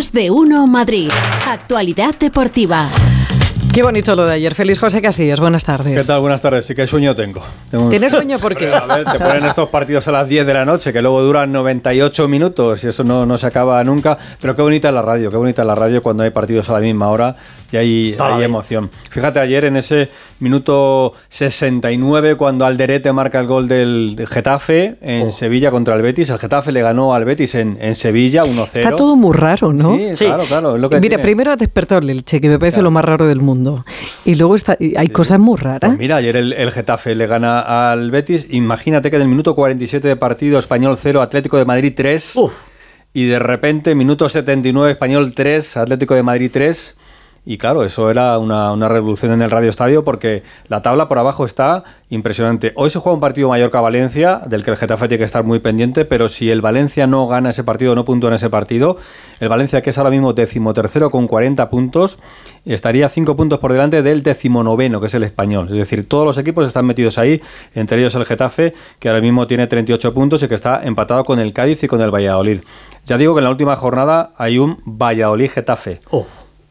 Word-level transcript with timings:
Más 0.00 0.12
de 0.12 0.30
uno 0.30 0.66
Madrid. 0.66 1.10
Actualidad 1.46 2.14
deportiva. 2.18 2.88
Qué 3.74 3.82
bonito 3.82 4.16
lo 4.16 4.24
de 4.24 4.32
ayer. 4.32 4.54
Feliz 4.54 4.78
José 4.80 5.02
Casillas, 5.02 5.40
buenas 5.40 5.62
tardes. 5.66 5.94
¿Qué 5.94 6.02
tal? 6.02 6.20
Buenas 6.20 6.40
tardes. 6.40 6.64
Sí, 6.64 6.74
que 6.74 6.86
sueño 6.86 7.14
tengo. 7.14 7.42
tengo 7.70 7.84
un- 7.84 7.90
¿Tienes 7.90 8.10
sueño 8.10 8.38
por 8.38 8.56
qué? 8.56 8.68
A 8.74 8.86
ver, 8.86 9.04
te 9.04 9.18
ponen 9.18 9.44
estos 9.44 9.68
partidos 9.68 10.08
a 10.08 10.12
las 10.12 10.26
10 10.26 10.46
de 10.46 10.54
la 10.54 10.64
noche, 10.64 10.90
que 10.94 11.02
luego 11.02 11.20
duran 11.22 11.52
98 11.52 12.28
minutos 12.28 12.82
y 12.82 12.88
eso 12.88 13.04
no, 13.04 13.26
no 13.26 13.36
se 13.36 13.46
acaba 13.46 13.84
nunca. 13.84 14.16
Pero 14.40 14.56
qué 14.56 14.62
bonita 14.62 14.88
es 14.88 14.94
la 14.94 15.02
radio, 15.02 15.30
qué 15.30 15.36
bonita 15.36 15.60
es 15.60 15.66
la 15.68 15.74
radio 15.74 16.02
cuando 16.02 16.22
hay 16.22 16.30
partidos 16.30 16.70
a 16.70 16.72
la 16.72 16.80
misma 16.80 17.08
hora 17.10 17.36
y 17.72 17.76
hay, 17.76 18.16
hay 18.18 18.42
emoción. 18.44 18.90
Fíjate, 19.10 19.38
ayer 19.40 19.64
en 19.64 19.76
ese 19.76 20.08
minuto 20.40 21.12
69, 21.28 22.36
cuando 22.36 22.64
Alderete 22.64 23.12
marca 23.12 23.38
el 23.40 23.46
gol 23.46 23.68
del 23.68 24.16
Getafe 24.28 24.96
en 25.00 25.28
Oh. 25.28 25.32
Sevilla 25.32 25.70
contra 25.70 25.94
el 25.94 26.02
Betis, 26.02 26.30
el 26.30 26.38
Getafe 26.38 26.72
le 26.72 26.82
ganó 26.82 27.14
al 27.14 27.24
Betis 27.24 27.54
en, 27.54 27.78
en 27.80 27.94
Sevilla 27.94 28.42
1-0. 28.42 28.68
Está 28.74 28.92
todo 28.96 29.16
muy 29.16 29.36
raro, 29.36 29.72
¿no? 29.72 29.96
Sí, 30.14 30.24
claro, 30.24 30.44
claro. 30.44 30.74
es 30.76 30.80
lo 30.80 30.90
que 30.90 30.96
Mira, 30.96 31.10
tiene. 31.16 31.22
primero 31.22 31.52
ha 31.52 31.56
despertado 31.56 32.00
el 32.00 32.10
Elche, 32.10 32.40
que 32.40 32.48
me 32.48 32.58
parece 32.58 32.82
lo 32.82 32.90
más 32.90 33.04
raro 33.04 33.26
del 33.26 33.40
mundo. 33.40 33.84
Y 34.24 34.34
luego 34.34 34.54
está, 34.56 34.76
y 34.80 34.96
hay 34.96 35.08
cosas 35.08 35.38
muy 35.38 35.58
raras. 35.58 35.90
Pues 35.90 35.98
mira, 35.98 36.16
ayer 36.16 36.36
el, 36.36 36.52
el 36.52 36.70
Getafe 36.72 37.14
le 37.14 37.26
gana 37.26 37.90
al 37.92 38.10
Betis. 38.10 38.46
Imagínate 38.50 39.10
que 39.10 39.16
en 39.16 39.22
el 39.22 39.28
minuto 39.28 39.54
47 39.54 40.08
de 40.08 40.16
partido, 40.16 40.58
Español 40.58 40.96
0, 40.98 41.20
Atlético 41.22 41.56
de 41.58 41.64
Madrid 41.64 41.92
3. 41.94 42.34
Y 43.12 43.26
de 43.26 43.38
repente, 43.38 43.94
minuto 43.94 44.28
79, 44.28 44.92
Español 44.92 45.32
3, 45.34 45.76
Atlético 45.76 46.14
de 46.14 46.22
Madrid 46.22 46.50
3. 46.52 46.96
Y 47.50 47.58
claro, 47.58 47.82
eso 47.82 48.12
era 48.12 48.38
una, 48.38 48.70
una 48.70 48.88
revolución 48.88 49.32
en 49.32 49.40
el 49.40 49.50
Radio 49.50 49.70
Estadio 49.70 50.04
porque 50.04 50.44
la 50.68 50.82
tabla 50.82 51.08
por 51.08 51.18
abajo 51.18 51.44
está 51.44 51.82
impresionante. 52.08 52.72
Hoy 52.76 52.90
se 52.90 53.00
juega 53.00 53.14
un 53.14 53.20
partido 53.20 53.48
Mallorca-Valencia, 53.48 54.42
del 54.46 54.62
que 54.62 54.70
el 54.70 54.76
Getafe 54.76 55.08
tiene 55.08 55.18
que 55.18 55.24
estar 55.24 55.42
muy 55.42 55.58
pendiente, 55.58 56.04
pero 56.04 56.28
si 56.28 56.48
el 56.48 56.60
Valencia 56.60 57.08
no 57.08 57.26
gana 57.26 57.50
ese 57.50 57.64
partido, 57.64 57.96
no 57.96 58.04
puntúa 58.04 58.30
en 58.30 58.34
ese 58.34 58.50
partido, 58.50 58.98
el 59.40 59.48
Valencia, 59.48 59.82
que 59.82 59.90
es 59.90 59.98
ahora 59.98 60.10
mismo 60.10 60.32
decimotercero 60.32 61.10
con 61.10 61.26
40 61.26 61.68
puntos, 61.70 62.20
estaría 62.64 63.08
5 63.08 63.34
puntos 63.34 63.58
por 63.58 63.72
delante 63.72 64.00
del 64.02 64.22
decimonoveno, 64.22 65.00
que 65.00 65.08
es 65.08 65.14
el 65.14 65.24
español. 65.24 65.66
Es 65.70 65.76
decir, 65.76 66.08
todos 66.08 66.24
los 66.24 66.38
equipos 66.38 66.68
están 66.68 66.86
metidos 66.86 67.18
ahí, 67.18 67.42
entre 67.74 67.98
ellos 67.98 68.14
el 68.14 68.26
Getafe, 68.26 68.74
que 69.00 69.08
ahora 69.08 69.20
mismo 69.20 69.48
tiene 69.48 69.66
38 69.66 70.14
puntos 70.14 70.40
y 70.44 70.46
que 70.46 70.54
está 70.54 70.82
empatado 70.84 71.24
con 71.24 71.40
el 71.40 71.52
Cádiz 71.52 71.82
y 71.82 71.88
con 71.88 72.00
el 72.00 72.14
Valladolid. 72.14 72.60
Ya 73.06 73.18
digo 73.18 73.34
que 73.34 73.40
en 73.40 73.44
la 73.44 73.50
última 73.50 73.74
jornada 73.74 74.30
hay 74.36 74.58
un 74.58 74.78
Valladolid-Getafe. 74.84 75.98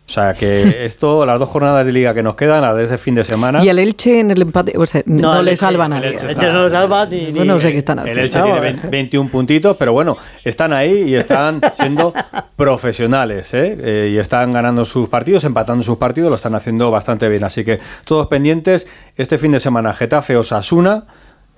O 0.09 0.11
sea 0.11 0.33
que 0.33 0.85
esto, 0.85 1.23
las 1.23 1.37
dos 1.39 1.47
jornadas 1.49 1.85
de 1.85 1.91
liga 1.91 2.15
que 2.15 2.23
nos 2.23 2.33
quedan, 2.35 2.63
las 2.63 2.75
de 2.75 2.83
ese 2.85 2.97
fin 2.97 3.13
de 3.13 3.23
semana. 3.23 3.63
Y 3.63 3.69
al 3.69 3.77
Elche 3.77 4.19
en 4.21 4.31
el 4.31 4.41
empate, 4.41 4.73
o 4.75 4.83
sea, 4.87 5.03
no, 5.05 5.37
el 5.39 5.45
le 5.45 5.51
Elche- 5.53 5.55
salva 5.57 5.83
a 5.83 5.87
el 5.87 5.91
nadie. 5.93 6.07
Elche 6.09 6.25
El 6.25 6.31
Elche 6.31 6.47
no 6.51 6.63
lo 6.63 6.69
salva 6.71 7.05
ni- 7.05 7.31
Yo 7.31 7.45
no 7.45 7.59
sé 7.59 7.71
qué 7.71 7.77
están 7.77 7.99
El 7.99 8.09
haciendo. 8.09 8.21
Elche 8.23 8.41
tiene 8.41 8.59
20 8.59 8.87
21 8.87 9.29
puntitos, 9.29 9.77
pero 9.77 9.93
bueno, 9.93 10.17
están 10.43 10.73
ahí 10.73 11.03
y 11.09 11.15
están 11.15 11.61
siendo 11.79 12.11
profesionales, 12.55 13.53
¿eh? 13.53 13.77
Eh, 13.81 14.11
y 14.13 14.17
están 14.17 14.51
ganando 14.51 14.83
sus 14.85 15.09
partidos, 15.09 15.43
empatando 15.43 15.83
sus 15.83 15.97
partidos, 15.97 16.29
lo 16.29 16.35
están 16.35 16.55
haciendo 16.55 16.91
bastante 16.91 17.27
bien. 17.29 17.43
Así 17.43 17.63
que 17.63 17.79
todos 18.03 18.27
pendientes, 18.27 18.87
este 19.15 19.37
fin 19.37 19.51
de 19.51 19.59
semana 19.59 19.93
Getafe 19.93 20.35
Osasuna, 20.37 21.05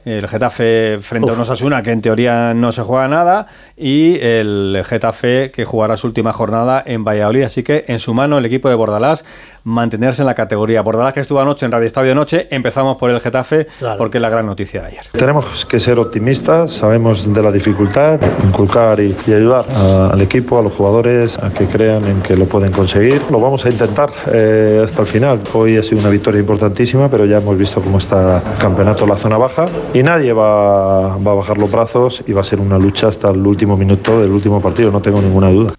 el 0.05 0.27
Getafe 0.27 0.99
frente 1.01 1.29
a 1.29 1.33
un 1.33 1.41
Osasuna 1.41 1.83
que 1.83 1.91
en 1.91 2.01
teoría 2.01 2.53
no 2.53 2.71
se 2.71 2.81
juega 2.81 3.07
nada 3.07 3.47
y 3.77 4.19
el 4.19 4.81
Getafe 4.85 5.51
que 5.51 5.65
jugará 5.65 5.97
su 5.97 6.07
última 6.07 6.33
jornada 6.33 6.81
en 6.85 7.03
Valladolid. 7.03 7.43
Así 7.43 7.63
que 7.63 7.85
en 7.87 7.99
su 7.99 8.13
mano 8.13 8.37
el 8.37 8.45
equipo 8.45 8.69
de 8.69 8.75
Bordalás 8.75 9.25
mantenerse 9.63 10.21
en 10.21 10.25
la 10.27 10.33
categoría. 10.35 10.81
Bordalás 10.81 11.13
que 11.13 11.19
estuvo 11.19 11.39
anoche 11.39 11.65
en 11.65 11.71
Radio 11.71 11.87
Estadio 11.87 12.15
Noche, 12.15 12.47
empezamos 12.51 12.97
por 12.97 13.09
el 13.09 13.19
Getafe 13.21 13.67
Claro. 13.79 13.97
porque 13.97 14.17
es 14.17 14.21
la 14.21 14.29
gran 14.29 14.45
noticia 14.45 14.81
de 14.81 14.87
ayer. 14.87 15.01
Tenemos 15.11 15.65
que 15.65 15.79
ser 15.79 15.99
optimistas, 15.99 16.71
sabemos 16.71 17.31
de 17.33 17.41
la 17.43 17.51
dificultad, 17.51 18.19
inculcar 18.45 18.99
y, 18.99 19.15
y 19.27 19.33
ayudar 19.33 19.65
a- 19.75 20.09
al 20.13 20.21
equipo, 20.21 20.59
a 20.59 20.61
los 20.61 20.73
jugadores, 20.73 21.37
a 21.39 21.51
que 21.53 21.65
crean 21.65 22.05
en 22.05 22.21
que 22.21 22.35
lo 22.35 22.45
pueden 22.45 22.71
conseguir. 22.71 23.21
Lo 23.29 23.39
vamos 23.39 23.65
a 23.65 23.69
intentar 23.69 24.11
eh, 24.31 24.81
hasta 24.83 25.01
el 25.01 25.07
final. 25.07 25.39
Hoy 25.53 25.77
ha 25.77 25.83
sido 25.83 26.01
una 26.01 26.09
victoria 26.09 26.39
importantísima, 26.39 27.09
pero 27.09 27.25
ya 27.25 27.37
hemos 27.37 27.57
visto 27.57 27.81
cómo 27.81 27.97
está 27.97 28.37
el 28.37 28.57
campeonato 28.59 29.03
en 29.03 29.09
la 29.09 29.17
zona 29.17 29.37
baja 29.37 29.65
y 29.93 30.03
nadie 30.03 30.33
va, 30.33 31.17
va 31.17 31.31
a 31.31 31.35
bajar 31.35 31.57
los 31.57 31.71
brazos 31.71 32.23
y 32.27 32.33
va 32.33 32.41
a 32.41 32.43
ser 32.43 32.59
una 32.59 32.77
lucha 32.77 33.07
hasta 33.07 33.29
el 33.29 33.45
último 33.45 33.77
minuto 33.77 34.19
del 34.21 34.31
último 34.31 34.61
partido, 34.61 34.91
no 34.91 35.01
tengo 35.01 35.21
ninguna 35.21 35.49
duda. 35.49 35.73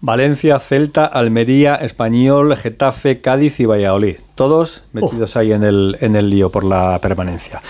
Valencia, 0.00 0.58
Celta, 0.60 1.04
Almería, 1.04 1.74
Español, 1.76 2.56
Getafe, 2.56 3.20
Cádiz 3.20 3.58
y 3.60 3.66
Valladolid. 3.66 4.16
Todos 4.34 4.84
metidos 4.92 5.36
ahí 5.36 5.52
en 5.52 5.64
el, 5.64 5.96
en 6.00 6.14
el 6.16 6.30
lío 6.30 6.50
por 6.50 6.64
la 6.64 6.98
permanencia. 7.00 7.60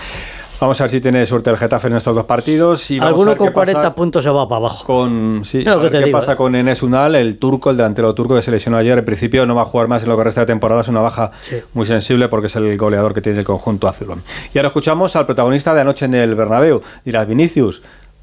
Vamos 0.61 0.79
a 0.81 0.83
ver 0.83 0.91
si 0.91 0.99
tiene 0.99 1.25
suerte 1.25 1.49
el 1.49 1.57
Getafe 1.57 1.87
en 1.87 1.95
estos 1.95 2.13
dos 2.13 2.25
partidos. 2.25 2.91
Y 2.91 2.99
vamos 2.99 3.05
a 3.05 3.09
Alguno 3.11 3.29
ver 3.31 3.37
con 3.37 3.47
qué 3.47 3.53
pasa 3.53 3.71
40 3.71 3.95
puntos 3.95 4.23
se 4.25 4.29
va 4.29 4.45
para 4.47 4.57
abajo. 4.57 4.83
Con, 4.83 5.41
sí, 5.45 5.65
a 5.65 5.75
ver 5.77 5.89
qué 5.89 5.99
digo, 5.99 6.11
pasa 6.19 6.33
¿eh? 6.33 6.35
con 6.35 6.53
Enes 6.53 6.83
Unal, 6.83 7.15
el 7.15 7.37
turco, 7.37 7.69
el 7.69 7.77
delantero 7.77 8.13
turco 8.13 8.35
que 8.35 8.41
se 8.41 8.51
lesionó 8.51 8.75
ayer. 8.77 8.99
En 8.99 9.05
principio 9.05 9.45
no 9.45 9.55
va 9.55 9.61
a 9.61 9.65
jugar 9.65 9.87
más 9.87 10.03
en 10.03 10.09
lo 10.09 10.17
que 10.17 10.23
resta 10.25 10.41
de 10.41 10.47
temporada. 10.47 10.81
Es 10.81 10.89
una 10.89 10.99
baja 10.99 11.31
Sí. 11.39 11.55
muy 11.73 11.85
sensible 11.85 12.27
porque 12.27 12.47
es 12.47 12.55
el 12.57 12.77
goleador 12.77 13.13
que 13.13 13.21
tiene 13.21 13.39
el 13.39 13.45
conjunto 13.45 13.87
azul. 13.87 14.21
Y 14.53 14.57
ahora 14.57 14.67
escuchamos 14.67 15.15
al 15.15 15.25
protagonista 15.25 15.73
de 15.73 15.79
anoche 15.79 16.03
en 16.05 16.13
el 16.15 16.35
Bernabéu. 16.35 16.81
Dirás, 17.05 17.25
Vinicius. 17.25 17.81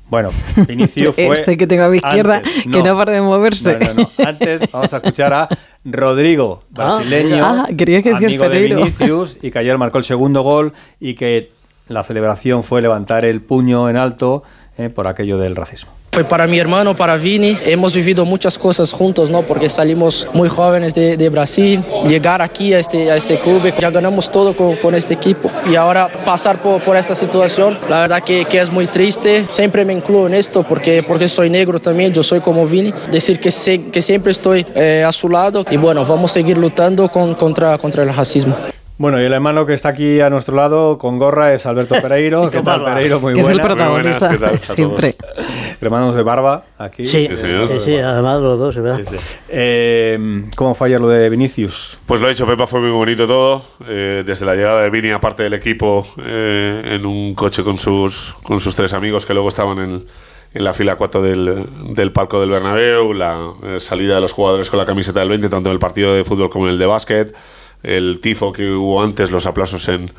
Bueno, 0.09 0.31
Vinicius 0.69 1.15
fue 1.17 1.33
Este 1.33 1.57
que 1.57 1.67
tengo 1.67 1.85
a 1.85 1.89
mi 1.89 1.97
izquierda, 1.97 2.37
antes. 2.37 2.63
que 2.63 2.83
no 2.83 2.97
para 2.97 3.13
de 3.13 3.21
moverse. 3.21 3.77
No, 3.79 3.95
no, 3.95 3.95
no. 4.19 4.25
Antes 4.25 4.63
vamos 4.73 4.93
a 4.93 4.97
escuchar 4.99 5.35
a 5.35 5.49
Rodrigo, 5.85 6.63
Ah, 6.77 6.97
brasileño, 6.99 7.45
ah, 7.45 7.67
quería 7.77 8.03
que 8.03 8.11
amigo 8.11 8.45
de 8.45 8.51
Pereiro. 8.51 8.77
Vinicius, 8.77 9.39
y 9.43 9.51
que 9.51 9.59
ayer 9.59 9.77
marcó 9.79 9.99
el 9.99 10.05
segundo 10.05 10.43
gol 10.43 10.73
y 11.01 11.15
que 11.15 11.51
la 11.89 12.03
celebración 12.03 12.63
fue 12.63 12.83
levantar 12.83 13.25
el 13.25 13.41
puño 13.41 13.89
en 13.89 13.97
alto 13.97 14.43
eh, 14.79 14.89
por 14.91 15.07
aquello 15.07 15.39
del 15.39 15.57
racismo. 15.57 15.96
Fue 16.17 16.25
para 16.25 16.47
mi 16.47 16.59
hermano, 16.59 16.97
para 16.97 17.19
Vini. 17.19 17.59
Hemos 17.67 17.95
vivido 17.95 18.25
muchas 18.25 18.57
cosas 18.57 18.91
juntos, 18.91 19.31
¿no? 19.31 19.43
Porque 19.43 19.69
salimos 19.69 20.27
muy 20.33 20.49
jóvenes 20.49 20.95
de, 20.95 21.19
de 21.19 21.29
Brasil. 21.29 21.85
Llegar 22.09 22.41
aquí 22.41 22.73
a 22.73 22.79
este, 22.79 23.11
a 23.11 23.17
este 23.17 23.39
club, 23.39 23.71
ya 23.79 23.91
ganamos 23.91 24.31
todo 24.31 24.57
con, 24.57 24.77
con 24.77 24.95
este 24.95 25.13
equipo. 25.13 25.51
Y 25.71 25.75
ahora 25.75 26.09
pasar 26.25 26.59
por, 26.59 26.83
por 26.83 26.97
esta 26.97 27.15
situación, 27.15 27.79
la 27.91 28.01
verdad 28.01 28.23
que, 28.25 28.47
que 28.47 28.59
es 28.59 28.73
muy 28.73 28.87
triste. 28.87 29.45
Siempre 29.51 29.85
me 29.85 29.93
incluyo 29.93 30.27
en 30.27 30.33
esto 30.33 30.63
porque, 30.63 31.03
porque 31.07 31.29
soy 31.29 31.51
negro 31.51 31.79
también, 31.81 32.15
yo 32.15 32.23
soy 32.23 32.41
como 32.41 32.67
Vini. 32.67 32.95
Decir 33.13 33.39
que, 33.39 33.51
sé, 33.51 33.91
que 33.91 34.01
siempre 34.01 34.33
estoy 34.33 34.65
eh, 34.75 35.05
a 35.07 35.13
su 35.13 35.29
lado. 35.29 35.67
Y 35.71 35.77
bueno, 35.77 36.03
vamos 36.07 36.31
a 36.31 36.33
seguir 36.33 36.57
luchando 36.57 37.11
con, 37.11 37.35
contra, 37.35 37.77
contra 37.77 38.05
el 38.05 38.15
racismo. 38.15 38.57
Bueno, 38.99 39.21
y 39.21 39.25
el 39.27 39.33
hermano 39.35 39.67
que 39.67 39.75
está 39.75 39.91
aquí 39.91 40.23
a 40.23 40.31
nuestro 40.31 40.57
lado 40.57 40.97
con 40.97 41.19
gorra 41.19 41.53
es 41.53 41.67
Alberto 41.67 41.95
Pereiro. 42.03 42.51
¿Qué 42.51 42.63
tal, 42.63 42.81
barba. 42.81 42.95
Pereiro? 42.95 43.21
Muy 43.21 43.35
que 43.35 43.41
es 43.43 43.49
el 43.51 43.61
protagonista 43.61 44.29
Muy 44.31 44.39
buenas, 44.39 44.61
¿qué 44.61 44.67
tal? 44.67 44.77
Siempre. 44.77 45.17
Hermanos 45.81 46.15
de 46.15 46.23
barba 46.23 46.65
aquí. 46.79 47.05
Sí, 47.05 47.29
Sí, 47.29 47.81
sí, 47.81 47.97
además 47.97 48.41
los 48.41 48.59
dos, 48.59 48.77
¿verdad? 48.77 49.01
Eh, 49.49 50.45
¿Cómo 50.57 50.75
fue 50.75 50.89
ayer 50.89 51.01
lo 51.01 51.09
de 51.09 51.29
Vinicius? 51.29 51.99
Pues 52.07 52.21
lo 52.21 52.27
ha 52.27 52.31
dicho 52.31 52.47
Pepa, 52.47 52.67
fue 52.67 52.81
muy 52.81 52.91
bonito 52.91 53.27
todo. 53.27 53.63
eh, 53.87 54.23
desde 54.27 54.47
la 54.47 54.55
llegada 54.55 54.83
de 54.83 54.91
Vini, 54.91 55.11
aparte 55.11 55.43
del 55.43 55.55
equipo, 55.55 56.07
eh, 56.25 56.83
en 56.97 57.07
un 57.07 57.35
coche 57.35 57.63
con 57.63 57.79
sus, 57.79 58.35
con 58.43 58.61
sus 58.61 58.75
tres 58.75 58.93
amigos 58.93 59.27
que 59.27 59.35
luego 59.35 59.49
estaban 59.49 59.79
en, 59.79 60.05
en 60.55 60.65
la 60.65 60.73
fila 60.73 60.97
4 60.97 61.23
del, 61.23 61.67
del 61.95 62.13
palco 62.13 62.41
del 62.41 62.51
Bernabéu, 62.51 63.13
la 63.13 63.39
eh, 63.63 63.81
salida 63.81 64.15
de 64.17 64.21
los 64.23 64.33
jugadores 64.33 64.71
con 64.71 64.79
la 64.79 64.87
camiseta 64.87 65.21
del 65.21 65.29
20, 65.29 65.49
tanto 65.49 65.69
en 65.69 65.75
el 65.75 65.79
partido 65.79 66.15
de 66.15 66.25
fútbol 66.25 66.51
como 66.51 66.67
en 66.67 66.73
el 66.73 66.79
de 66.79 66.87
básquet, 66.87 67.35
el 67.83 68.21
tifo 68.21 68.53
que 68.53 68.71
hubo 68.71 69.03
antes, 69.03 69.31
los 69.31 69.47
aplausos 69.47 69.87
en, 69.89 70.11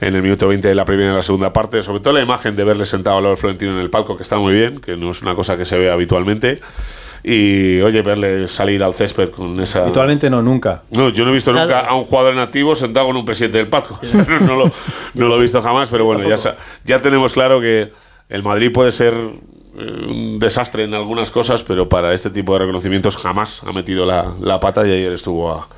en 0.00 0.14
el 0.14 0.22
minuto 0.22 0.48
20 0.48 0.66
de 0.68 0.74
la 0.74 0.84
primera 0.84 1.12
y 1.12 1.16
la 1.16 1.22
segunda 1.22 1.52
parte, 1.52 1.82
sobre 1.82 2.00
todo 2.00 2.14
la 2.14 2.22
imagen 2.22 2.56
de 2.56 2.64
verle 2.64 2.86
sentado 2.86 3.20
lado 3.20 3.30
del 3.34 3.38
Florentino 3.38 3.72
en 3.72 3.80
el 3.80 3.90
palco, 3.90 4.16
que 4.16 4.22
está 4.22 4.36
muy 4.38 4.54
bien, 4.54 4.80
que 4.80 4.96
no 4.96 5.10
es 5.10 5.20
una 5.22 5.34
cosa 5.34 5.56
que 5.56 5.64
se 5.64 5.78
ve 5.78 5.90
habitualmente. 5.90 6.60
Y 7.22 7.80
oye, 7.82 8.00
verle 8.00 8.48
salir 8.48 8.82
al 8.82 8.94
césped 8.94 9.28
con 9.28 9.60
esa. 9.60 9.82
Habitualmente 9.82 10.30
no, 10.30 10.40
nunca. 10.40 10.84
No, 10.90 11.10
yo 11.10 11.24
no 11.24 11.30
he 11.30 11.34
visto 11.34 11.52
Claro. 11.52 11.66
nunca 11.66 11.80
a 11.86 11.94
un 11.94 12.04
jugador 12.04 12.32
en 12.32 12.38
activo 12.38 12.74
sentado 12.74 13.08
con 13.08 13.16
un 13.16 13.26
presidente 13.26 13.58
del 13.58 13.68
palco. 13.68 14.00
no, 14.40 14.56
lo, 14.56 14.72
no 15.12 15.28
lo 15.28 15.36
he 15.36 15.40
visto 15.40 15.60
jamás, 15.60 15.90
pero 15.90 16.06
bueno, 16.06 16.26
ya, 16.26 16.36
ya 16.86 16.98
tenemos 17.00 17.34
claro 17.34 17.60
que 17.60 17.92
el 18.30 18.42
Madrid 18.42 18.72
puede 18.72 18.90
ser 18.90 19.12
eh, 19.12 20.06
un 20.08 20.38
desastre 20.38 20.84
en 20.84 20.94
algunas 20.94 21.30
cosas, 21.30 21.62
pero 21.62 21.90
para 21.90 22.14
este 22.14 22.30
tipo 22.30 22.54
de 22.54 22.60
reconocimientos 22.60 23.18
jamás 23.18 23.62
ha 23.64 23.72
metido 23.74 24.06
la, 24.06 24.32
la 24.40 24.58
pata 24.58 24.86
y 24.86 24.90
ayer 24.90 25.12
estuvo 25.12 25.52
a, 25.52 25.68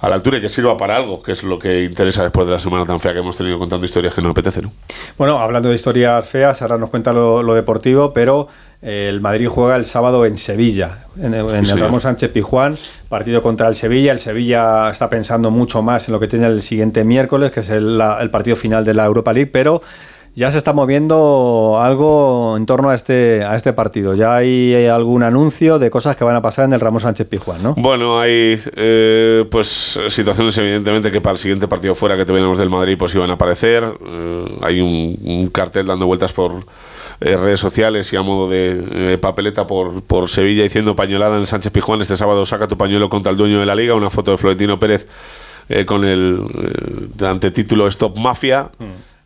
a 0.00 0.08
la 0.08 0.14
altura 0.14 0.38
y 0.38 0.40
que 0.40 0.48
sirva 0.48 0.76
para 0.76 0.96
algo, 0.96 1.22
que 1.22 1.32
es 1.32 1.42
lo 1.42 1.58
que 1.58 1.82
interesa 1.84 2.22
después 2.22 2.46
de 2.46 2.52
la 2.52 2.60
semana 2.60 2.84
tan 2.84 3.00
fea 3.00 3.12
que 3.12 3.18
hemos 3.18 3.36
tenido 3.36 3.58
contando 3.58 3.84
historias 3.84 4.14
que 4.14 4.22
no 4.22 4.30
apetecen. 4.30 4.64
¿no? 4.64 4.72
Bueno, 5.16 5.38
hablando 5.40 5.68
de 5.68 5.74
historias 5.74 6.26
feas, 6.28 6.62
ahora 6.62 6.78
nos 6.78 6.90
cuenta 6.90 7.12
lo, 7.12 7.42
lo 7.42 7.54
deportivo, 7.54 8.12
pero 8.12 8.46
eh, 8.80 9.06
el 9.08 9.20
Madrid 9.20 9.48
juega 9.48 9.74
el 9.76 9.84
sábado 9.86 10.24
en 10.24 10.38
Sevilla, 10.38 10.98
en, 11.16 11.34
el- 11.34 11.48
en 11.50 11.56
el 11.56 11.66
señor. 11.66 11.86
Ramos 11.86 12.04
Sánchez 12.04 12.30
Pijuán, 12.30 12.76
partido 13.08 13.42
contra 13.42 13.66
el 13.68 13.74
Sevilla. 13.74 14.12
El 14.12 14.20
Sevilla 14.20 14.88
está 14.90 15.10
pensando 15.10 15.50
mucho 15.50 15.82
más 15.82 16.06
en 16.08 16.12
lo 16.12 16.20
que 16.20 16.28
tiene 16.28 16.46
el 16.46 16.62
siguiente 16.62 17.02
miércoles, 17.02 17.50
que 17.50 17.60
es 17.60 17.70
el, 17.70 17.98
la- 17.98 18.20
el 18.20 18.30
partido 18.30 18.54
final 18.56 18.84
de 18.84 18.94
la 18.94 19.04
Europa 19.04 19.32
League, 19.32 19.50
pero 19.52 19.82
ya 20.38 20.50
se 20.50 20.58
está 20.58 20.72
moviendo 20.72 21.80
algo 21.82 22.56
en 22.56 22.64
torno 22.64 22.90
a 22.90 22.94
este, 22.94 23.44
a 23.44 23.56
este 23.56 23.72
partido. 23.72 24.14
Ya 24.14 24.36
hay, 24.36 24.86
algún 24.86 25.22
anuncio 25.22 25.78
de 25.78 25.90
cosas 25.90 26.16
que 26.16 26.24
van 26.24 26.36
a 26.36 26.42
pasar 26.42 26.64
en 26.64 26.72
el 26.72 26.80
Ramos 26.80 27.02
Sánchez 27.02 27.26
Pijuán, 27.26 27.62
¿no? 27.62 27.74
Bueno, 27.76 28.20
hay 28.20 28.58
eh, 28.76 29.44
pues 29.50 29.98
situaciones 30.08 30.56
evidentemente 30.58 31.10
que 31.10 31.20
para 31.20 31.32
el 31.32 31.38
siguiente 31.38 31.66
partido 31.68 31.94
fuera 31.94 32.16
que 32.16 32.24
tuviéramos 32.24 32.58
del 32.58 32.70
Madrid 32.70 32.96
pues 32.98 33.14
iban 33.14 33.30
a 33.30 33.34
aparecer. 33.34 33.84
Eh, 33.84 34.44
hay 34.62 34.80
un, 34.80 35.18
un 35.24 35.48
cartel 35.50 35.86
dando 35.86 36.06
vueltas 36.06 36.32
por 36.32 36.52
eh, 37.20 37.36
redes 37.36 37.58
sociales 37.58 38.12
y 38.12 38.16
a 38.16 38.22
modo 38.22 38.48
de 38.48 39.14
eh, 39.14 39.18
papeleta 39.18 39.66
por, 39.66 40.02
por 40.02 40.28
Sevilla 40.28 40.62
diciendo 40.62 40.94
pañolada 40.94 41.34
en 41.34 41.40
el 41.40 41.46
Sánchez 41.48 41.72
Pizjuán 41.72 42.00
este 42.00 42.16
sábado 42.16 42.46
saca 42.46 42.68
tu 42.68 42.78
pañuelo 42.78 43.08
contra 43.08 43.32
el 43.32 43.36
dueño 43.36 43.58
de 43.58 43.66
la 43.66 43.74
liga, 43.74 43.96
una 43.96 44.08
foto 44.08 44.30
de 44.30 44.38
Florentino 44.38 44.78
Pérez 44.78 45.08
eh, 45.68 45.84
con 45.84 46.04
el 46.04 46.44
antetítulo 47.20 47.88
Stop 47.88 48.16
Mafia. 48.18 48.70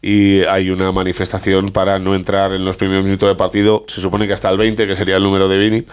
Y 0.04 0.42
hay 0.44 0.68
una 0.70 0.90
manifestación 0.90 1.68
para 1.70 1.98
no 2.00 2.14
entrar 2.16 2.52
en 2.52 2.64
los 2.64 2.76
primeros 2.76 3.04
minutos 3.04 3.28
de 3.28 3.36
partido. 3.36 3.84
Se 3.86 4.00
supone 4.00 4.26
que 4.26 4.32
hasta 4.32 4.50
el 4.50 4.58
20, 4.58 4.86
que 4.86 4.96
sería 4.96 5.16
el 5.16 5.22
número 5.22 5.48
de 5.48 5.56
Vini, 5.58 5.84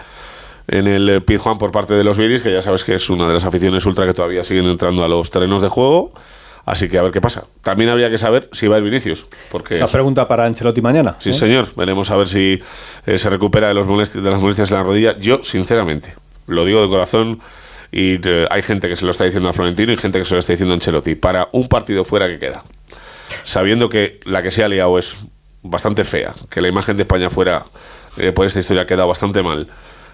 en 0.68 0.88
el 0.88 1.10
eh, 1.10 1.22
Pizjuán 1.22 1.58
por 1.60 1.72
parte 1.72 1.94
de 1.94 2.04
los 2.04 2.18
Viris, 2.18 2.42
que 2.42 2.52
ya 2.52 2.62
sabes 2.64 2.84
que 2.84 2.96
es 2.96 3.10
una 3.10 3.28
de 3.28 3.34
las 3.36 3.44
aficiones 3.44 3.86
ultra 3.86 4.06
que 4.08 4.14
todavía 4.14 4.44
siguen 4.44 4.66
entrando 4.66 5.04
a 5.04 5.08
los 5.08 5.30
terrenos 5.30 5.62
de 5.62 5.68
juego. 5.70 6.12
Así 6.66 6.90
que 6.90 6.98
a 7.00 7.04
ver 7.04 7.12
qué 7.12 7.22
pasa. 7.22 7.46
También 7.64 7.90
habría 7.90 8.10
que 8.10 8.18
saber 8.20 8.50
si 8.52 8.68
va 8.68 8.78
el 8.78 8.84
Vinicius. 8.84 9.28
Porque 9.52 9.76
Esa 9.76 9.88
pregunta 9.88 10.28
para 10.28 10.46
Ancelotti 10.46 10.82
mañana. 10.82 11.16
Sí, 11.20 11.30
¿eh? 11.32 11.34
señor. 11.34 11.68
Veremos 11.76 12.12
a 12.12 12.18
ver 12.18 12.28
si 12.28 12.62
eh, 13.08 13.18
se 13.18 13.30
recupera 13.30 13.70
de, 13.70 13.74
los 13.74 13.88
molesti- 13.88 14.22
de 14.22 14.30
las 14.30 14.40
molestias 14.40 14.70
en 14.72 14.78
la 14.78 14.84
rodilla. 14.84 15.18
Yo, 15.20 15.42
sinceramente, 15.44 16.14
lo 16.48 16.66
digo 16.66 16.82
de 16.82 16.90
corazón. 16.90 17.40
Y 17.92 18.20
eh, 18.28 18.46
hay 18.52 18.62
gente 18.62 18.88
que 18.88 18.96
se 18.96 19.06
lo 19.06 19.12
está 19.12 19.24
diciendo 19.24 19.50
a 19.50 19.54
Florentino 19.54 19.92
y 19.92 19.98
gente 19.98 20.20
que 20.20 20.26
se 20.26 20.34
lo 20.36 20.40
está 20.40 20.54
diciendo 20.54 20.74
a 20.74 20.76
Ancelotti. 20.76 21.16
Para 21.16 21.50
un 21.54 21.68
partido 21.68 22.06
fuera 22.06 22.28
que 22.28 22.38
queda, 22.38 22.64
sabiendo 23.44 23.90
que 23.90 24.20
la 24.26 24.42
que 24.44 24.52
se 24.52 24.64
ha 24.64 24.68
liado 24.68 24.98
es 25.00 25.16
bastante 25.64 26.04
fea, 26.04 26.34
que 26.50 26.62
la 26.62 26.68
imagen 26.70 26.98
de 26.98 27.04
España 27.04 27.30
fuera 27.30 27.64
eh, 28.18 28.32
por 28.32 28.46
esta 28.46 28.60
historia 28.60 28.84
ha 28.84 28.88
quedado 28.88 29.08
bastante 29.08 29.42
mal, 29.44 29.68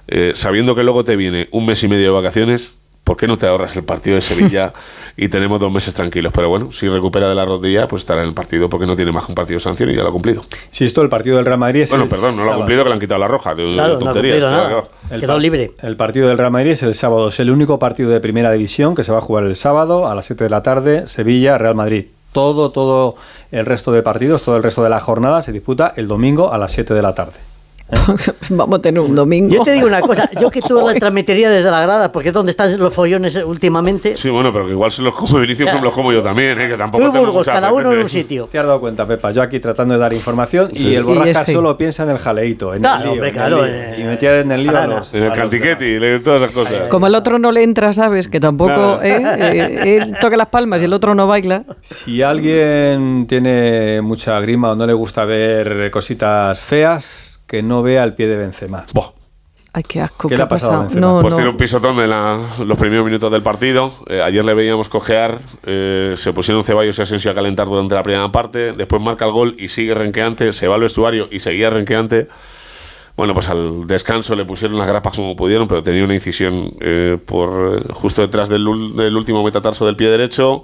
eh, 0.07 0.31
sabiendo 0.35 0.75
que 0.75 0.83
luego 0.83 1.03
te 1.03 1.15
viene 1.15 1.47
un 1.51 1.65
mes 1.65 1.83
y 1.83 1.87
medio 1.87 2.05
de 2.05 2.09
vacaciones, 2.11 2.73
¿por 3.03 3.17
qué 3.17 3.27
no 3.27 3.37
te 3.37 3.45
ahorras 3.45 3.75
el 3.75 3.83
partido 3.83 4.15
de 4.15 4.21
Sevilla 4.21 4.73
y 5.17 5.27
tenemos 5.29 5.59
dos 5.59 5.71
meses 5.71 5.93
tranquilos? 5.93 6.33
Pero 6.35 6.49
bueno, 6.49 6.71
si 6.71 6.87
recupera 6.89 7.29
de 7.29 7.35
la 7.35 7.45
rodilla, 7.45 7.87
pues 7.87 8.01
estará 8.01 8.21
en 8.23 8.29
el 8.29 8.33
partido 8.33 8.67
porque 8.69 8.87
no 8.87 8.95
tiene 8.95 9.11
más 9.11 9.25
que 9.25 9.31
un 9.31 9.35
partido 9.35 9.57
de 9.57 9.63
sanción 9.63 9.91
y 9.91 9.95
ya 9.95 10.01
lo 10.01 10.09
ha 10.09 10.11
cumplido. 10.11 10.43
Si 10.71 10.85
esto, 10.85 11.03
el 11.03 11.09
partido 11.09 11.35
del 11.37 11.45
Real 11.45 11.59
Madrid 11.59 11.81
es 11.83 11.89
Bueno, 11.91 12.05
el 12.05 12.09
perdón, 12.09 12.35
no 12.35 12.43
lo 12.45 12.51
ha 12.53 12.55
cumplido 12.57 12.81
que 12.83 12.89
le 12.89 12.93
han 12.95 12.99
quitado 12.99 13.19
la 13.19 13.27
roja, 13.27 13.53
de, 13.53 13.63
de 13.63 13.73
Claro, 13.73 13.93
no 13.93 13.95
ha 13.97 14.13
tonterías. 14.13 14.37
claro. 14.39 14.89
El 15.11 15.19
Quedó 15.21 15.33
par- 15.33 15.41
libre. 15.41 15.71
El 15.83 15.95
partido 15.95 16.27
del 16.27 16.37
Real 16.39 16.51
Madrid 16.51 16.71
es 16.71 16.81
el 16.81 16.95
sábado. 16.95 17.29
Es 17.29 17.39
el 17.39 17.51
único 17.51 17.77
partido 17.77 18.09
de 18.09 18.19
primera 18.19 18.51
división 18.51 18.95
que 18.95 19.03
se 19.03 19.11
va 19.11 19.19
a 19.19 19.21
jugar 19.21 19.45
el 19.45 19.55
sábado 19.55 20.07
a 20.07 20.15
las 20.15 20.25
7 20.25 20.43
de 20.43 20.49
la 20.49 20.63
tarde. 20.63 21.07
Sevilla, 21.07 21.59
Real 21.59 21.75
Madrid. 21.75 22.05
Todo, 22.35 22.69
todo 22.69 23.15
el 23.49 23.65
resto 23.65 23.93
de 23.93 24.01
partidos, 24.01 24.41
todo 24.41 24.57
el 24.57 24.63
resto 24.63 24.83
de 24.83 24.89
la 24.89 24.99
jornada 24.99 25.41
se 25.41 25.53
disputa 25.53 25.93
el 25.95 26.09
domingo 26.09 26.51
a 26.51 26.57
las 26.57 26.73
7 26.73 26.93
de 26.93 27.01
la 27.01 27.15
tarde. 27.15 27.54
Vamos 28.49 28.79
a 28.79 28.81
tener 28.81 28.99
un 28.99 29.13
domingo. 29.13 29.53
Yo 29.53 29.61
te 29.63 29.71
digo 29.73 29.85
una 29.87 30.01
cosa, 30.01 30.27
yo 30.41 30.49
que 30.49 30.59
tú 30.61 30.81
la 30.85 30.95
transmitiría 30.95 31.49
desde 31.51 31.69
la 31.69 31.81
grada, 31.81 32.11
porque 32.11 32.29
es 32.29 32.33
donde 32.33 32.49
están 32.49 32.77
los 32.79 32.93
follones 32.93 33.35
últimamente. 33.45 34.17
Sí, 34.17 34.29
bueno, 34.29 34.51
pero 34.51 34.65
que 34.65 34.71
igual 34.71 34.91
se 34.91 35.03
los 35.03 35.13
come 35.13 35.41
Vinicius 35.41 35.69
como 35.69 35.83
los 35.83 35.93
como 35.93 36.11
yo 36.11 36.21
también, 36.21 36.59
¿eh? 36.59 36.67
que 36.69 36.77
tampoco 36.77 37.03
Tú 37.03 37.09
y 37.09 37.13
tengo 37.13 37.25
Burgos, 37.27 37.45
cada 37.47 37.71
uno 37.71 37.81
en 37.81 37.87
un 37.87 37.93
apetece. 37.93 38.17
sitio. 38.19 38.47
¿Te 38.51 38.57
has 38.57 38.65
dado 38.65 38.79
cuenta, 38.79 39.05
Pepa? 39.05 39.31
Yo 39.31 39.41
aquí 39.43 39.59
tratando 39.59 39.93
de 39.93 39.99
dar 39.99 40.13
información 40.13 40.71
Sí. 40.73 40.89
y 40.89 40.95
el 40.95 41.03
borrasca 41.03 41.27
Y 41.27 41.31
ese. 41.43 41.53
solo 41.53 41.77
piensa 41.77 42.03
en 42.03 42.09
el 42.09 42.17
jaleíto, 42.17 42.73
en 42.73 42.81
Claro, 42.81 42.97
el 42.97 43.03
lío. 43.03 43.11
hombre, 43.13 43.29
en 43.29 43.35
el 43.35 43.39
claro, 43.41 43.65
lío. 43.65 43.73
eh, 43.75 43.95
y 43.99 44.03
metía 44.03 44.39
en 44.39 44.51
el 44.51 44.63
lío 44.63 44.71
a 44.75 44.79
Arana. 44.79 44.95
los, 44.99 45.13
En 45.13 45.23
el 45.23 45.31
cantiqueti, 45.33 45.85
y 45.85 46.19
todas 46.19 46.41
esas 46.41 46.53
cosas. 46.53 46.87
Como 46.89 47.05
el 47.07 47.13
otro 47.15 47.37
no 47.39 47.51
le 47.51 47.61
entra, 47.63 47.93
¿sabes? 47.93 48.27
Que 48.29 48.39
tampoco 48.39 48.71
Nada. 48.71 49.07
¿eh? 49.07 49.23
Eh, 49.85 49.97
él 50.01 50.15
toca 50.19 50.35
las 50.37 50.47
palmas 50.47 50.81
y 50.81 50.85
el 50.85 50.93
otro 50.93 51.13
no 51.13 51.27
baila. 51.27 51.63
Si 51.81 52.21
alguien 52.23 53.25
tiene 53.27 54.01
mucha 54.01 54.39
grima 54.39 54.71
o 54.71 54.75
no 54.75 54.87
le 54.87 54.93
gusta 54.93 55.23
ver 55.25 55.91
cositas 55.91 56.59
feas, 56.59 57.34
que 57.47 57.61
no 57.63 57.81
vea 57.83 58.03
el 58.03 58.13
pie 58.13 58.27
de 58.27 58.37
Benzema. 58.37 58.85
Buah. 58.93 59.11
Ay, 59.73 59.83
qué 59.83 59.99
asco. 60.01 60.29
¿Qué 60.29 60.35
¿Qué, 60.35 60.37
le 60.37 60.43
ha 60.43 60.47
pasado 60.47 60.83
pasado? 60.83 60.99
No, 61.01 61.19
Pues 61.19 61.31
no. 61.33 61.35
tiene 61.37 61.49
un 61.51 61.57
pisotón 61.57 61.99
en 61.99 62.09
la- 62.09 62.39
los 62.65 62.77
primeros 62.77 63.05
minutos 63.05 63.29
del 63.29 63.41
partido. 63.43 63.93
Eh, 64.07 64.21
ayer 64.21 64.45
le 64.45 64.53
veíamos 64.53 64.87
cojear. 64.87 65.39
eh, 65.65 66.13
se 66.15 66.31
pusieron 66.31 66.63
Ceballos 66.63 66.97
y 66.97 67.01
Asensio 67.01 67.29
a 67.31 67.35
calentar 67.35 67.67
durante 67.67 67.93
la 67.93 68.01
primera 68.03 68.31
parte. 68.31 68.71
Después 68.71 69.01
marca 69.01 69.25
el 69.25 69.31
gol 69.33 69.55
y 69.59 69.67
sigue 69.67 69.93
renqueante. 69.93 70.53
Se 70.53 70.67
va 70.69 70.75
al 70.75 70.81
vestuario 70.81 71.27
y 71.29 71.41
seguía 71.41 71.69
renqueante. 71.69 72.29
Bueno, 73.17 73.33
pues 73.33 73.49
al 73.49 73.85
descanso 73.87 74.33
le 74.35 74.45
pusieron 74.45 74.77
las 74.77 74.87
grapas 74.87 75.13
como 75.15 75.35
pudieron, 75.35 75.67
pero 75.67 75.83
tenía 75.83 76.03
una 76.05 76.13
incisión 76.13 76.71
eh, 76.81 77.17
por 77.25 77.77
eh, 77.79 77.83
justo 77.93 78.21
detrás 78.21 78.47
del, 78.49 78.63
del 78.95 79.15
último 79.15 79.43
metatarso 79.43 79.85
del 79.85 79.95
pie 79.97 80.09
derecho, 80.09 80.63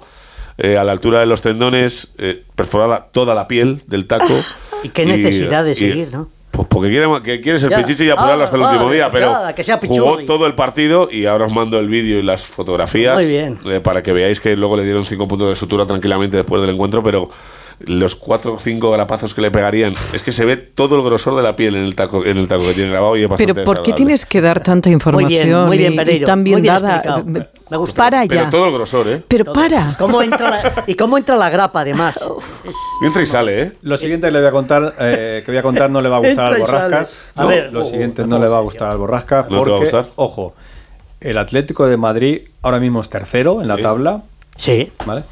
eh, 0.58 0.76
a 0.78 0.84
la 0.84 0.92
altura 0.92 1.20
de 1.20 1.26
los 1.26 1.40
tendones, 1.42 2.12
eh, 2.18 2.44
perforada 2.54 3.08
toda 3.12 3.34
la 3.34 3.46
piel 3.48 3.82
del 3.86 4.06
taco. 4.06 4.34
Y 4.84 4.88
qué 4.88 5.06
necesidad 5.06 5.64
de 5.64 5.72
y- 5.72 5.76
seguir, 5.76 6.08
¿no? 6.12 6.28
Pues 6.52 6.68
porque 6.68 6.90
quiere, 6.90 7.06
que 7.24 7.40
quieres 7.40 7.62
el 7.64 7.70
Ya. 7.70 7.78
pichichi 7.78 8.04
y 8.04 8.10
apurarlo 8.10 8.42
Ah, 8.42 8.44
hasta 8.44 8.56
el 8.56 8.62
vale, 8.62 8.74
último 8.76 8.92
día, 8.92 9.10
pero 9.10 9.30
nada, 9.32 9.54
que 9.54 9.64
sea 9.64 9.80
jugó 9.84 10.18
todo 10.26 10.46
el 10.46 10.54
partido 10.54 11.08
y 11.10 11.24
ahora 11.26 11.46
os 11.46 11.52
mando 11.52 11.78
el 11.80 11.88
vídeo 11.88 12.18
y 12.18 12.22
las 12.22 12.42
fotografías 12.42 13.14
Muy 13.14 13.24
bien. 13.26 13.58
eh, 13.64 13.80
para 13.80 14.02
que 14.02 14.12
veáis 14.12 14.38
que 14.38 14.54
luego 14.54 14.76
le 14.76 14.84
dieron 14.84 15.06
cinco 15.06 15.26
puntos 15.26 15.48
de 15.48 15.56
sutura 15.56 15.86
tranquilamente 15.86 16.36
después 16.36 16.60
del 16.60 16.70
encuentro, 16.70 17.02
pero 17.02 17.30
los 17.80 18.14
cuatro 18.14 18.52
o 18.54 18.58
cinco 18.60 18.90
grapazos 18.92 19.32
que 19.34 19.40
le 19.40 19.50
pegarían, 19.50 19.94
es 20.14 20.22
que 20.22 20.30
se 20.30 20.44
ve 20.44 20.56
todo 20.58 20.94
el 20.96 21.02
grosor 21.02 21.34
de 21.36 21.42
la 21.42 21.56
piel 21.56 21.74
en 21.74 21.84
el 21.84 21.96
taco, 21.96 22.24
en 22.24 22.36
el 22.36 22.46
taco 22.46 22.64
que 22.66 22.74
tiene 22.74 22.90
grabado 22.90 23.16
y 23.16 23.22
es 23.22 23.28
bastante 23.30 23.54
Pero 23.54 23.64
¿por 23.64 23.82
qué 23.82 23.92
tienes 23.94 24.26
que 24.26 24.40
dar 24.42 24.60
tanta 24.62 24.90
información 24.90 25.66
muy 25.66 25.78
bien, 25.78 25.94
y- 25.94 25.96
Pereiro, 25.96 26.26
tan 26.26 26.44
bien 26.44 26.56
muy 26.56 26.62
bien 26.62 26.74
dada? 26.74 26.96
explicado. 26.96 27.48
Me- 27.72 27.78
gusta. 27.78 28.02
Para 28.02 28.22
Pero 28.26 28.44
ya. 28.44 28.50
todo 28.50 28.66
el 28.66 28.72
grosor, 28.72 29.08
¿eh? 29.08 29.22
Pero 29.26 29.52
para. 29.52 29.94
¿Cómo 29.98 30.22
entra 30.22 30.50
la- 30.50 30.84
¿Y 30.86 30.94
cómo 30.94 31.18
entra 31.18 31.36
la 31.36 31.50
grapa, 31.50 31.80
además? 31.80 32.16
Es- 32.64 32.76
Entra 33.04 33.22
y 33.22 33.26
sale, 33.26 33.62
¿eh? 33.62 33.72
Lo 33.82 33.96
siguiente 33.96 34.26
que 34.28 34.32
le 34.32 34.38
voy 34.40 34.48
a 34.48 34.52
contar, 34.52 34.94
eh, 34.98 35.42
que 35.44 35.50
voy 35.52 35.58
a 35.58 35.62
contar 35.62 35.90
no 35.90 36.00
le 36.00 36.08
va 36.08 36.16
a 36.16 36.20
gustar 36.20 36.46
al 36.46 36.56
Entra. 36.56 36.66
Borrascas. 36.88 37.30
A 37.34 37.42
No, 37.42 37.48
ver, 37.48 37.72
lo 37.72 37.80
oh, 37.80 37.84
siguiente 37.84 38.22
oh, 38.22 38.26
no 38.26 38.38
le 38.38 38.46
va 38.48 38.56
a 38.56 38.60
oh, 38.60 38.64
gustar 38.64 38.90
al 38.90 38.98
Borrascas 38.98 39.44
¿No 39.44 39.48
te 39.48 39.54
va 39.54 39.60
a 39.60 39.64
porque, 39.64 39.80
gustar? 39.80 40.06
ojo, 40.16 40.54
el 41.20 41.38
Atlético 41.38 41.86
de 41.86 41.96
Madrid 41.96 42.42
ahora 42.62 42.78
mismo 42.80 43.00
es 43.00 43.08
tercero 43.10 43.62
en 43.62 43.68
la 43.68 43.76
Sí. 43.76 43.82
tabla, 43.82 44.22
Sí. 44.56 44.92
¿vale? 45.06 45.24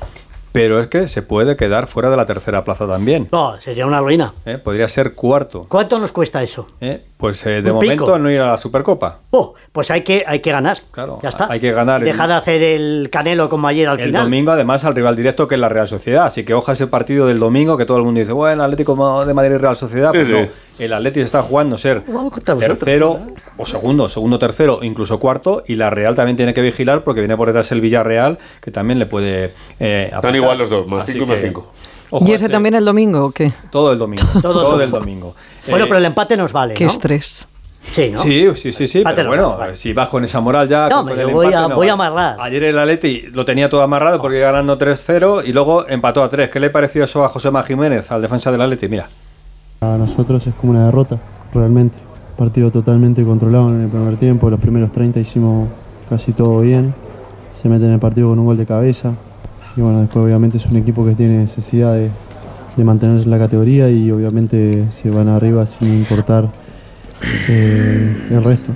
Pero 0.52 0.80
es 0.80 0.88
que 0.88 1.06
se 1.06 1.22
puede 1.22 1.56
quedar 1.56 1.86
fuera 1.86 2.10
de 2.10 2.16
la 2.16 2.26
tercera 2.26 2.64
plaza 2.64 2.86
también. 2.86 3.28
No, 3.30 3.60
sería 3.60 3.86
una 3.86 4.00
ruina. 4.00 4.34
¿eh? 4.44 4.58
Podría 4.58 4.88
ser 4.88 5.14
cuarto. 5.14 5.66
¿Cuánto 5.68 5.98
nos 6.00 6.10
cuesta 6.10 6.42
eso? 6.42 6.66
¿eh? 6.80 7.04
Pues 7.20 7.44
eh, 7.46 7.60
de 7.60 7.70
momento 7.72 8.06
pico. 8.06 8.18
no 8.18 8.30
ir 8.30 8.40
a 8.40 8.46
la 8.48 8.56
Supercopa. 8.56 9.18
Oh, 9.30 9.54
pues 9.72 9.90
hay 9.90 10.00
que, 10.00 10.24
hay 10.26 10.40
que 10.40 10.50
ganar. 10.50 10.78
Claro, 10.90 11.18
ya 11.22 11.28
está. 11.28 11.46
hay 11.52 11.60
que 11.60 11.70
ganar. 11.70 12.02
Deja 12.02 12.26
de 12.26 12.32
hacer 12.34 12.62
el 12.62 13.08
canelo 13.12 13.48
como 13.50 13.68
ayer 13.68 13.86
al 13.88 14.00
El 14.00 14.06
final. 14.06 14.24
domingo, 14.24 14.52
además, 14.52 14.84
al 14.84 14.94
rival 14.94 15.14
directo 15.16 15.46
que 15.46 15.56
es 15.56 15.60
la 15.60 15.68
Real 15.68 15.86
Sociedad. 15.86 16.24
Así 16.24 16.44
que 16.44 16.54
oja 16.54 16.72
ese 16.72 16.86
partido 16.86 17.26
del 17.26 17.38
domingo 17.38 17.76
que 17.76 17.84
todo 17.84 17.98
el 17.98 18.04
mundo 18.04 18.20
dice, 18.20 18.32
bueno, 18.32 18.62
Atlético 18.64 19.24
de 19.26 19.34
Madrid 19.34 19.56
Real 19.58 19.76
Sociedad. 19.76 20.12
Pues 20.12 20.26
Sí, 20.26 20.32
no, 20.32 20.44
sí. 20.44 20.50
el 20.78 20.92
Atlético 20.94 21.26
está 21.26 21.42
jugando 21.42 21.76
ser 21.76 22.00
vosotros, 22.00 22.58
tercero 22.58 23.18
o 23.58 23.66
segundo, 23.66 24.08
segundo, 24.08 24.38
tercero, 24.38 24.78
incluso 24.82 25.20
cuarto. 25.20 25.62
Y 25.66 25.74
la 25.74 25.90
Real 25.90 26.14
también 26.14 26.36
tiene 26.38 26.54
que 26.54 26.62
vigilar 26.62 27.04
porque 27.04 27.20
viene 27.20 27.36
por 27.36 27.48
detrás 27.48 27.70
el 27.72 27.82
Villarreal, 27.82 28.38
que 28.62 28.70
también 28.70 28.98
le 28.98 29.04
puede. 29.06 29.52
Eh, 29.78 30.10
Están 30.12 30.34
igual 30.36 30.56
los 30.56 30.70
dos, 30.70 30.86
más 30.88 31.02
Así 31.04 31.12
cinco 31.12 31.26
y 31.26 31.28
más 31.28 31.40
que, 31.40 31.46
cinco. 31.48 31.72
Ojo 32.10 32.24
¿Y 32.26 32.32
ese 32.32 32.44
ese- 32.46 32.48
también 32.52 32.74
el 32.74 32.84
domingo 32.84 33.24
o 33.26 33.30
qué? 33.30 33.52
Todo 33.70 33.92
el 33.92 33.98
domingo. 33.98 34.24
Todo 34.42 34.52
todo 34.70 34.82
el 34.82 34.90
domingo. 34.90 35.34
Bueno, 35.68 35.84
Eh, 35.84 35.88
pero 35.88 35.98
el 35.98 36.04
empate 36.06 36.36
nos 36.36 36.52
vale, 36.52 36.74
Qué 36.74 36.84
¿no? 36.84 36.90
estrés. 36.90 37.48
Sí, 37.82 38.10
¿no? 38.12 38.18
Sí, 38.20 38.46
sí, 38.72 38.86
sí, 38.86 39.02
pero 39.02 39.28
bueno, 39.28 39.56
vale. 39.56 39.74
si 39.74 39.94
vas 39.94 40.10
con 40.10 40.22
esa 40.22 40.38
moral 40.40 40.68
ya... 40.68 40.88
No, 40.90 41.08
yo 41.08 41.30
voy 41.30 41.46
empate 41.46 41.54
a- 41.56 41.68
no 41.68 41.76
voy 41.76 41.88
a 41.88 41.94
vale. 41.94 42.08
amarrar. 42.10 42.36
Ayer 42.40 42.64
el 42.64 42.78
Atleti 42.78 43.22
lo 43.32 43.44
tenía 43.46 43.70
todo 43.70 43.80
amarrado 43.82 44.20
porque 44.20 44.36
iba 44.36 44.48
ganando 44.48 44.76
3-0 44.76 45.44
y 45.46 45.52
luego 45.54 45.88
empató 45.88 46.22
a 46.22 46.28
3. 46.28 46.50
¿Qué 46.50 46.60
le 46.60 46.68
pareció 46.68 47.04
eso 47.04 47.24
a 47.24 47.28
José 47.30 47.50
Jiménez, 47.66 48.10
al 48.12 48.20
defensa 48.20 48.52
del 48.52 48.60
Atleti? 48.60 48.86
Mira. 48.88 49.08
A 49.80 49.96
nosotros 49.96 50.46
es 50.46 50.52
como 50.56 50.72
una 50.72 50.84
derrota, 50.86 51.16
realmente. 51.54 51.96
Partido 52.36 52.70
totalmente 52.70 53.24
controlado 53.24 53.70
en 53.70 53.80
el 53.82 53.88
primer 53.88 54.16
tiempo, 54.18 54.50
los 54.50 54.60
primeros 54.60 54.92
30 54.92 55.18
hicimos 55.20 55.68
casi 56.10 56.32
todo 56.32 56.60
bien. 56.60 56.94
Se 57.50 57.68
mete 57.70 57.86
en 57.86 57.92
el 57.92 57.98
partido 57.98 58.28
con 58.28 58.38
un 58.38 58.44
gol 58.44 58.58
de 58.58 58.66
cabeza. 58.66 59.14
Y 59.76 59.80
bueno, 59.80 60.00
después 60.00 60.24
obviamente 60.24 60.56
es 60.56 60.66
un 60.66 60.76
equipo 60.76 61.04
que 61.04 61.14
tiene 61.14 61.38
necesidad 61.38 61.94
de, 61.94 62.10
de 62.76 62.84
mantenerse 62.84 63.24
en 63.24 63.30
la 63.30 63.38
categoría 63.38 63.88
y 63.88 64.10
obviamente 64.10 64.84
se 64.90 65.10
van 65.10 65.28
arriba 65.28 65.64
sin 65.66 65.88
importar 65.94 66.48
eh, 67.48 68.16
el 68.30 68.44
resto. 68.44 68.72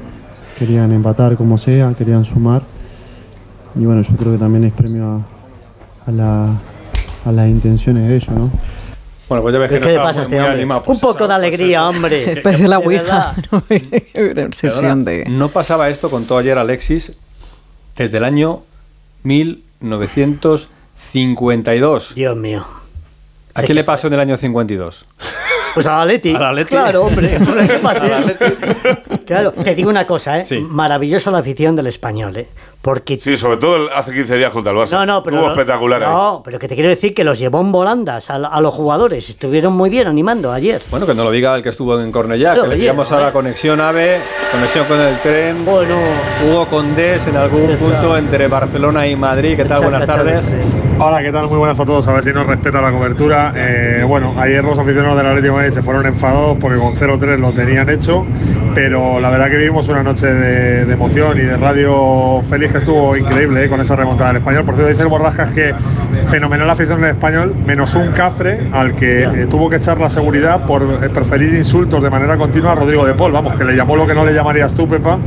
Querían 0.59 0.93
empatar 0.93 1.37
como 1.37 1.59
sea, 1.59 1.93
querían 1.95 2.25
sumar. 2.25 2.63
Y 3.75 3.85
bueno, 3.85 4.03
yo 4.03 4.17
creo 4.17 4.33
que 4.33 4.39
también 4.39 4.65
es 4.65 4.73
premio 4.73 5.05
a, 6.07 6.11
a 6.11 6.13
la- 6.13 6.53
a 7.25 7.33
las 7.33 7.49
intenciones 7.49 8.07
de 8.07 8.17
ellos, 8.17 8.29
¿no? 8.29 8.51
Bueno, 9.31 9.43
pues 9.43 9.55
ya 9.55 9.59
ves 9.59 9.71
que 9.71 9.81
¿Qué 9.81 9.97
no 9.97 10.03
pasa 10.03 10.21
muy, 10.21 10.35
este 10.35 10.41
muy 10.43 10.55
animado. 10.55 10.83
Pues 10.83 11.03
un 11.03 11.09
poco 11.11 11.27
de 11.27 11.33
alegría, 11.35 11.79
eso. 11.81 11.89
hombre. 11.89 12.27
Después 12.35 12.61
de 12.61 12.69
la 12.69 12.79
Ouija. 12.79 13.35
¿no? 13.51 13.65
Una 14.31 14.43
obsesión 14.45 15.05
Perdona, 15.05 15.25
de... 15.25 15.31
No 15.31 15.49
pasaba 15.49 15.89
esto, 15.89 16.11
contó 16.11 16.37
ayer 16.37 16.59
Alexis, 16.59 17.17
desde 17.97 18.19
el 18.19 18.25
año 18.25 18.61
1952. 21.14 22.14
Dios 22.14 22.37
mío. 22.37 22.64
¿A 23.54 23.62
quién 23.62 23.76
le 23.76 23.85
pasó 23.85 24.09
en 24.09 24.14
el 24.14 24.21
año 24.21 24.37
52? 24.37 25.06
Pues 25.75 25.87
al 25.87 26.02
Atleti. 26.02 26.30
Al 26.35 26.42
Atleti. 26.44 26.71
Claro, 26.71 27.04
hombre. 27.04 27.37
hombre, 27.40 27.68
¿qué 27.68 27.78
más, 27.78 27.97
Al 27.97 28.09
eh? 28.11 28.14
Atleti. 28.14 29.25
Claro, 29.25 29.52
te 29.52 29.75
digo 29.75 29.90
una 29.90 30.06
cosa, 30.06 30.40
¿eh? 30.40 30.44
Sí. 30.44 30.59
Maravillosa 30.59 31.30
la 31.30 31.38
afición 31.38 31.76
del 31.76 31.87
español, 31.87 32.37
¿eh? 32.37 32.49
Porque 32.83 33.18
Sí, 33.18 33.37
sobre 33.37 33.56
todo 33.56 33.88
hace 33.94 34.12
15 34.12 34.37
días 34.37 34.50
contra 34.50 34.71
el 34.73 34.78
Barça. 34.78 34.90
No, 34.92 35.06
no, 35.06 35.23
pero. 35.23 35.37
Estuvo 35.37 35.47
no- 35.49 35.52
espectacular 35.54 36.02
ahí. 36.02 36.09
No, 36.11 36.42
pero 36.44 36.59
que 36.59 36.68
te 36.68 36.75
quiero 36.75 36.90
decir 36.90 37.14
que 37.14 37.25
los 37.25 37.38
llevó 37.38 37.61
en 37.61 37.73
volandas 37.73 38.28
a, 38.28 38.35
a 38.35 38.61
los 38.61 38.75
jugadores. 38.75 39.30
Estuvieron 39.30 39.73
muy 39.73 39.88
bien 39.88 40.06
animando 40.06 40.52
ayer. 40.52 40.83
Bueno, 40.90 41.06
que 41.06 41.14
no 41.14 41.25
lo 41.25 41.30
diga 41.30 41.56
el 41.56 41.62
que 41.62 41.71
estuvo 41.71 41.99
en 41.99 42.12
Cornellá, 42.12 42.54
Claro, 42.54 42.68
que 42.71 42.76
le 42.76 42.90
a 42.90 42.92
ahora 42.92 43.33
conexión 43.33 43.80
AVE, 43.80 44.18
conexión 44.52 44.85
con 44.87 45.00
el 45.00 45.16
tren. 45.18 45.64
Bueno. 45.64 45.97
Hugo 46.47 46.66
Condés 46.66 47.26
en 47.26 47.37
algún 47.37 47.66
punto 47.76 48.18
entre 48.18 48.49
Barcelona 48.49 49.06
y 49.06 49.16
Madrid. 49.16 49.56
¿Qué 49.56 49.64
tal? 49.64 49.80
Buenas 49.83 50.02
Chaca, 50.02 50.16
tardes. 50.16 50.44
Hola, 50.97 51.23
¿qué 51.23 51.33
tal? 51.33 51.49
Muy 51.49 51.59
buenas 51.59 51.81
a 51.81 51.85
todos. 51.85 52.07
A 52.07 52.13
ver 52.13 52.23
si 52.23 52.33
nos 52.33 52.47
respeta 52.47 52.81
la 52.81 52.93
cobertura. 52.93 53.53
Eh, 53.57 54.05
bueno, 54.07 54.35
ayer 54.39 54.63
los 54.63 54.79
aficionados 54.79 55.17
del 55.17 55.27
Atlético 55.27 55.55
de 55.55 55.59
Madrid 55.63 55.75
se 55.75 55.83
fueron 55.83 56.07
enfadados 56.07 56.57
porque 56.61 56.79
con 56.79 56.95
0-3 56.95 57.39
lo 57.39 57.53
tenían 57.53 57.89
hecho, 57.91 58.25
pero 58.77 59.19
la 59.19 59.29
verdad 59.29 59.51
que 59.51 59.57
vivimos 59.57 59.89
una 59.89 60.05
noche 60.05 60.29
de, 60.29 60.85
de 60.85 60.93
emoción 60.93 61.37
y 61.39 61.43
de 61.43 61.57
radio 61.57 62.41
feliz 62.49 62.71
que 62.71 62.79
estuvo 62.79 63.17
increíble 63.17 63.65
eh, 63.65 63.69
con 63.69 63.81
esa 63.81 63.97
remontada 63.97 64.29
del 64.29 64.37
español. 64.39 64.65
Por 64.65 64.77
cierto, 64.77 64.89
dice 64.89 65.03
el 65.03 65.09
Borrascas 65.09 65.53
que 65.53 65.75
fenomenal 66.29 66.71
afición 66.71 67.01
del 67.01 67.11
español, 67.11 67.55
menos 67.67 67.95
un 67.97 68.13
cafre 68.13 68.69
al 68.73 68.95
que 68.95 69.25
eh, 69.25 69.47
tuvo 69.51 69.69
que 69.69 69.77
echar 69.77 69.99
la 69.99 70.09
seguridad 70.09 70.65
por 70.65 70.83
eh, 70.83 71.09
preferir 71.09 71.55
insultos 71.55 72.03
de 72.05 72.11
manera 72.11 72.37
continua 72.37 72.73
a 72.73 72.75
Rodrigo 72.77 73.05
de 73.05 73.15
Paul. 73.15 73.33
Vamos, 73.33 73.57
que 73.57 73.65
le 73.65 73.75
llamó 73.75 73.97
lo 73.97 74.07
que 74.07 74.15
no 74.15 74.25
le 74.25 74.33
llamarías 74.33 74.75
tú, 74.75 74.87
Pepa, 74.89 75.19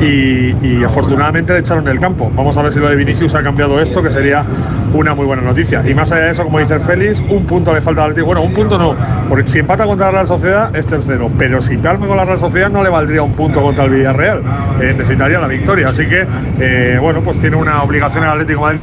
y, 0.00 0.84
afortunadamente 0.84 1.52
le 1.52 1.60
echaron 1.60 1.84
del 1.84 1.98
campo. 1.98 2.30
Vamos 2.34 2.56
a 2.56 2.62
ver 2.62 2.72
si 2.72 2.78
lo 2.78 2.88
de 2.88 2.96
Vinicius 2.96 3.34
ha 3.34 3.42
cambiado 3.42 3.80
esto, 3.80 4.02
que 4.02 4.10
sería 4.10 4.44
una 4.92 5.14
muy 5.14 5.26
buena 5.26 5.42
noticia. 5.42 5.82
Y 5.88 5.94
más 5.94 6.12
allá 6.12 6.26
de 6.26 6.32
eso, 6.32 6.44
como 6.44 6.58
dice 6.58 6.74
el 6.74 6.80
Félix, 6.80 7.22
un 7.28 7.44
punto 7.46 7.72
le 7.74 7.80
falta 7.80 8.02
al 8.02 8.10
Atlético. 8.10 8.26
Bueno, 8.26 8.42
un 8.42 8.52
punto 8.52 8.78
no, 8.78 8.94
porque 9.28 9.46
si 9.46 9.58
empata 9.58 9.84
contra 9.86 10.06
la 10.06 10.12
Real 10.12 10.26
Sociedad 10.26 10.74
es 10.76 10.86
tercero, 10.86 11.30
pero 11.38 11.60
si 11.60 11.76
palma 11.76 12.06
con 12.06 12.16
la 12.16 12.24
Real 12.24 12.38
Sociedad 12.38 12.70
no 12.70 12.82
le 12.82 12.90
valdría 12.90 13.22
un 13.22 13.32
punto 13.32 13.62
contra 13.62 13.84
el 13.84 13.90
Villarreal, 13.90 14.42
Eh, 14.80 14.94
necesitaría 14.96 15.38
la 15.38 15.46
victoria. 15.46 15.88
Así 15.88 16.06
que, 16.06 16.26
eh, 16.58 16.98
bueno, 17.00 17.20
pues 17.20 17.38
tiene 17.38 17.56
una 17.56 17.82
obligación 17.82 18.24
el 18.24 18.30
Atlético 18.30 18.62
Madrid. 18.62 18.80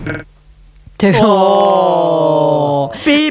Oh. 1.21 2.20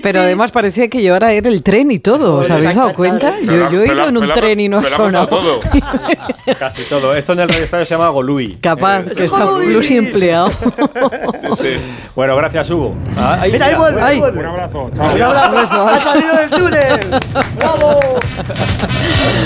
Pero 0.03 0.21
además 0.21 0.51
parecía 0.53 0.89
que 0.89 1.01
llevara 1.01 1.33
él 1.33 1.47
el 1.47 1.63
tren 1.63 1.91
y 1.91 1.99
todo. 1.99 2.39
¿Os 2.41 2.51
habéis 2.51 2.75
dado 2.75 2.95
cuenta? 2.95 3.35
Yo, 3.41 3.71
yo 3.71 3.83
he 3.83 3.87
ido 3.87 4.09
en 4.09 4.17
un 4.17 4.33
tren 4.33 4.61
y 4.61 4.69
no 4.69 4.81
he 4.81 4.89
sonado. 4.89 5.61
Casi 6.59 6.83
todo. 6.89 7.15
Esto 7.15 7.33
en 7.35 7.41
el 7.41 7.49
Radio 7.49 7.69
se 7.69 7.85
llama 7.95 8.09
Golui. 8.09 8.57
Capaz, 8.61 9.05
que 9.05 9.25
está 9.25 9.47
pluriempleado. 9.47 10.51
Bueno, 12.15 12.37
gracias, 12.37 12.71
Hugo. 12.71 12.95
Ah, 13.17 13.39
ahí, 13.41 13.53
Mira, 13.53 13.67
ahí 13.67 13.75
vuelve, 13.75 14.01
ahí. 14.03 14.21
Un 14.21 14.45
abrazo. 14.45 14.91
Un 14.93 15.01
abrazo. 15.23 15.89
¡Ha 15.89 15.99
salido 15.99 16.37
del 16.37 16.51
túnel! 16.51 17.01
¡Bravo! 17.57 18.01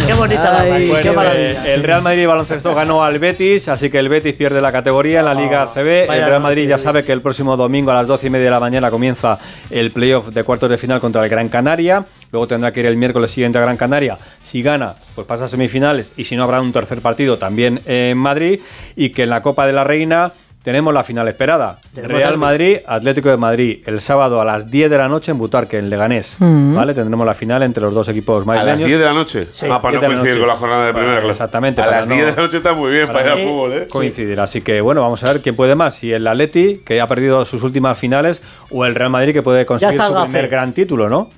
¡Qué 0.06 0.14
bonita 0.14 0.44
la 0.44 0.60
Ay, 0.60 0.70
radio! 0.70 0.86
¡Qué 1.02 1.10
Bueno, 1.10 1.14
maravilla! 1.14 1.64
eh, 1.66 1.74
el 1.74 1.82
Real 1.82 2.02
Madrid 2.02 2.26
baloncesto 2.26 2.74
ganó 2.74 3.02
al 3.04 3.18
Betis, 3.18 3.68
así 3.68 3.90
que 3.90 3.98
el 3.98 4.08
Betis 4.08 4.34
pierde 4.34 4.60
la 4.60 4.72
categoría 4.72 5.20
en 5.20 5.24
la 5.26 5.34
Liga 5.34 5.68
CB. 5.74 6.02
El 6.02 6.08
vaya 6.08 6.26
Real 6.28 6.40
Madrid 6.42 6.68
ya 6.68 6.78
sabe 6.78 7.04
que 7.04 7.12
el 7.12 7.20
próximo 7.20 7.56
domingo 7.56 7.90
a 7.90 7.94
las 7.94 8.06
12 8.06 8.26
y 8.26 8.30
media 8.30 8.44
de 8.46 8.50
la 8.50 8.60
mañana 8.60 8.90
comienza 8.90 9.38
el 9.70 9.90
playoff 9.90 10.13
de 10.20 10.44
cuartos 10.44 10.70
de 10.70 10.78
final 10.78 11.00
contra 11.00 11.22
el 11.22 11.28
Gran 11.28 11.48
Canaria. 11.48 12.06
Luego 12.32 12.48
tendrá 12.48 12.72
que 12.72 12.80
ir 12.80 12.86
el 12.86 12.96
miércoles 12.96 13.30
siguiente 13.30 13.58
a 13.58 13.62
Gran 13.62 13.76
Canaria. 13.76 14.18
Si 14.42 14.62
gana, 14.62 14.94
pues 15.14 15.26
pasa 15.26 15.44
a 15.44 15.48
semifinales 15.48 16.12
y 16.16 16.24
si 16.24 16.36
no 16.36 16.44
habrá 16.44 16.60
un 16.60 16.72
tercer 16.72 17.00
partido 17.00 17.38
también 17.38 17.80
en 17.86 18.18
Madrid. 18.18 18.60
Y 18.96 19.10
que 19.10 19.24
en 19.24 19.30
la 19.30 19.42
Copa 19.42 19.66
de 19.66 19.72
la 19.72 19.84
Reina 19.84 20.32
tenemos 20.64 20.92
la 20.92 21.04
final 21.04 21.28
esperada. 21.28 21.78
Real. 21.94 22.36
Madrid, 22.38 22.78
Atlético 22.86 23.28
de 23.28 23.36
Madrid, 23.36 23.82
el 23.86 24.00
sábado 24.00 24.40
a 24.40 24.44
las 24.44 24.70
10 24.70 24.90
de 24.90 24.98
la 24.98 25.08
noche 25.08 25.30
en 25.30 25.38
Butarque, 25.38 25.78
en 25.78 25.90
Leganés. 25.90 26.38
¿Vale? 26.40 26.94
Tendremos 26.94 27.24
la 27.26 27.34
final 27.34 27.62
entre 27.62 27.82
los 27.84 27.92
dos 27.94 28.08
equipos 28.08 28.42
A 28.42 28.46
madrileños. 28.46 28.80
las 28.80 28.88
10 28.88 28.98
de 28.98 29.04
la 29.04 29.12
noche. 29.12 29.48
Sí. 29.52 29.66
Ah, 29.70 29.78
para 29.80 29.98
10 29.98 30.02
no 30.02 30.08
coincidir 30.08 30.38
con 30.40 30.48
la 30.48 30.56
jornada 30.56 30.86
de 30.86 30.92
primera. 30.94 31.12
claro. 31.16 31.30
exactamente, 31.30 31.82
A 31.82 31.86
las 31.86 32.08
no- 32.08 32.14
10 32.14 32.26
de 32.26 32.32
la 32.36 32.42
noche 32.42 32.56
está 32.56 32.72
muy 32.72 32.90
bien 32.90 33.06
para 33.08 33.20
ir 33.20 33.28
al 33.28 33.38
fútbol, 33.48 33.72
¿eh? 33.74 33.86
coincidir. 33.88 34.40
Así 34.40 34.62
que 34.62 34.80
bueno, 34.80 35.02
vamos 35.02 35.22
a 35.22 35.32
ver 35.32 35.42
quién 35.42 35.54
puede 35.54 35.74
más, 35.74 35.94
si 35.96 36.12
el 36.12 36.26
Atleti, 36.26 36.80
que 36.84 37.00
ha 37.00 37.06
perdido 37.06 37.44
sus 37.44 37.62
últimas 37.62 37.98
finales, 37.98 38.42
o 38.70 38.86
el 38.86 38.94
Real 38.94 39.10
Madrid, 39.10 39.34
que 39.34 39.42
puede 39.42 39.66
conseguir 39.66 40.00
su 40.00 40.14
primer 40.24 40.48
gran 40.48 40.72
título, 40.72 41.08
¿no? 41.10 41.30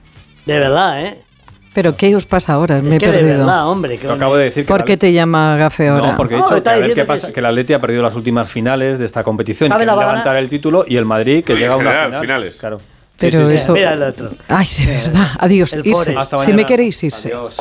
De 0.47 0.59
verdad, 0.61 1.04
¿eh? 1.04 1.23
Pero 1.76 1.95
¿qué 1.95 2.16
os 2.16 2.25
pasa 2.25 2.54
ahora? 2.54 2.80
Me 2.80 2.95
he 2.95 2.97
es 2.97 3.00
que 3.00 3.06
de 3.09 3.12
perdido. 3.18 3.38
verdad, 3.40 3.68
hombre. 3.68 3.99
que 3.99 4.06
Lo 4.06 4.14
acabo 4.14 4.35
de 4.38 4.45
decir. 4.45 4.64
¿Por 4.64 4.83
qué 4.83 4.97
te 4.97 5.12
llama 5.12 5.56
Gafe 5.59 5.88
ahora? 5.88 6.12
No, 6.12 6.16
porque 6.16 6.35
he 6.35 6.38
No, 6.38 6.49
dicho 6.49 6.62
que 6.62 6.68
a 6.71 6.73
ver 6.73 6.80
qué 6.80 6.88
diciendo 6.88 7.02
que 7.02 7.06
pasa, 7.06 7.26
sí. 7.26 7.33
que 7.35 7.40
el 7.40 7.47
Atleti 7.47 7.73
ha 7.75 7.78
perdido 7.80 8.02
las 8.02 8.14
últimas 8.14 8.50
finales 8.50 8.99
de 8.99 9.04
esta 9.04 9.23
competición, 9.23 9.68
¿Sabe 9.68 9.83
que 9.83 9.87
la 9.87 9.95
va 9.95 10.04
a 10.04 10.06
levantar 10.06 10.37
el 10.37 10.49
título, 10.49 10.87
y 10.88 10.97
el 10.97 11.04
Madrid, 11.04 11.45
que 11.45 11.54
llega 11.54 11.75
a 11.75 11.76
una 11.76 11.90
general, 11.90 12.06
final. 12.06 12.21
finales. 12.23 12.56
Claro. 12.59 12.80
Pero 13.18 13.40
Sí, 13.42 13.49
sí, 13.49 13.54
eso. 13.56 13.73
Mira 13.75 13.92
el 13.92 14.02
otro. 14.02 14.30
Ay, 14.49 14.66
de 14.78 14.87
verdad. 14.87 15.28
Adiós. 15.38 15.78
Irse. 15.85 16.14
Si 16.47 16.52
me 16.54 16.64
queréis 16.64 17.04
irse. 17.04 17.28
Adiós. 17.28 17.56